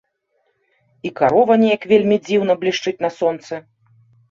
[1.07, 3.65] І карова неяк вельмі дзіўна блішчыць на сонцы.